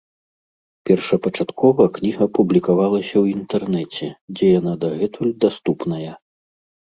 [0.89, 4.07] Першапачаткова кніга публікавалася ў інтэрнэце,
[4.39, 6.11] дзе яна дагэтуль даступная.